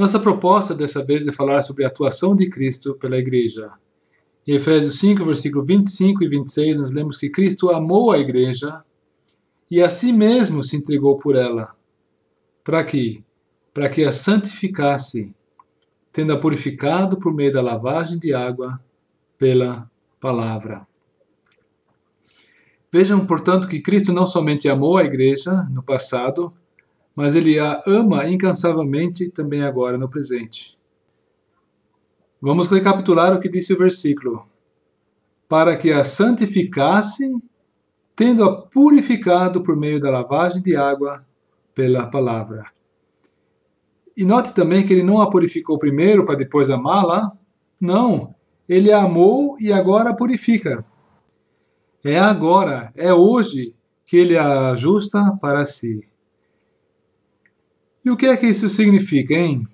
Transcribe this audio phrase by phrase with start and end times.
[0.00, 3.70] Nossa proposta dessa vez é falar sobre a atuação de Cristo pela igreja.
[4.48, 8.82] Em Efésios 5, versículo 25 e 26, nós lemos que Cristo amou a igreja
[9.70, 11.76] e a si mesmo se entregou por ela.
[12.64, 13.22] Para quê?
[13.74, 15.34] Para que a santificasse,
[16.10, 18.82] tendo-a purificado por meio da lavagem de água
[19.36, 19.86] pela
[20.18, 20.88] palavra.
[22.90, 26.54] Vejam, portanto, que Cristo não somente amou a igreja no passado,
[27.14, 30.78] mas ele a ama incansavelmente também agora no presente.
[32.40, 34.48] Vamos recapitular o que disse o versículo.
[35.48, 37.30] Para que a santificasse,
[38.16, 41.24] tendo-a purificado por meio da lavagem de água
[41.74, 42.64] pela palavra.
[44.16, 47.32] E note também que ele não a purificou primeiro para depois amá-la.
[47.80, 48.34] Não,
[48.68, 50.84] ele a amou e agora a purifica.
[52.04, 53.74] É agora, é hoje
[54.06, 56.06] que ele a ajusta para si.
[58.04, 59.68] E o que é que isso significa, hein?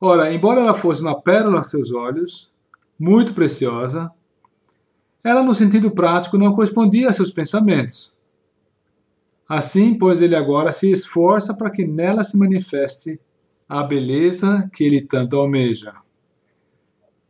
[0.00, 2.50] Ora, embora ela fosse uma pérola aos seus olhos,
[2.98, 4.10] muito preciosa,
[5.22, 8.14] ela, no sentido prático, não correspondia a seus pensamentos.
[9.48, 13.20] Assim, pois, ele agora se esforça para que nela se manifeste
[13.68, 15.92] a beleza que ele tanto almeja.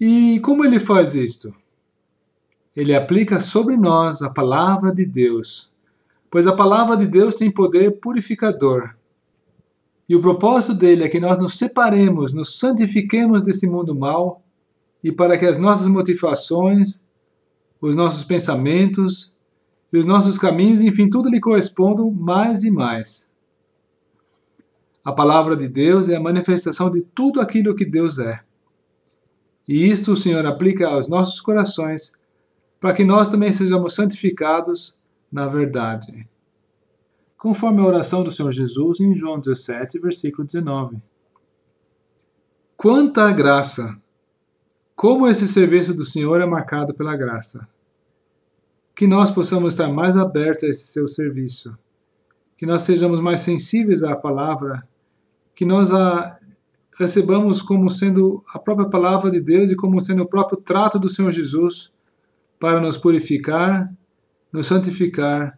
[0.00, 1.54] E como ele faz isto?
[2.76, 5.72] Ele aplica sobre nós a palavra de Deus,
[6.30, 8.97] pois a palavra de Deus tem poder purificador.
[10.08, 14.42] E o propósito dele é que nós nos separemos, nos santifiquemos desse mundo mal
[15.04, 17.02] e para que as nossas motivações,
[17.80, 19.32] os nossos pensamentos
[19.92, 23.28] e os nossos caminhos, enfim, tudo lhe correspondam mais e mais.
[25.04, 28.40] A palavra de Deus é a manifestação de tudo aquilo que Deus é.
[29.66, 32.12] E isto o Senhor aplica aos nossos corações,
[32.80, 34.96] para que nós também sejamos santificados
[35.30, 36.26] na verdade.
[37.38, 41.00] Conforme a oração do Senhor Jesus em João 17, versículo 19.
[42.76, 43.96] Quanta graça!
[44.96, 47.68] Como esse serviço do Senhor é marcado pela graça.
[48.92, 51.78] Que nós possamos estar mais abertos a esse seu serviço.
[52.56, 54.86] Que nós sejamos mais sensíveis à palavra.
[55.54, 56.36] Que nós a
[56.98, 61.08] recebamos como sendo a própria palavra de Deus e como sendo o próprio trato do
[61.08, 61.92] Senhor Jesus
[62.58, 63.88] para nos purificar,
[64.52, 65.56] nos santificar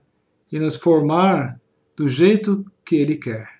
[0.52, 1.58] e nos formar
[1.96, 3.59] do jeito que Ele quer.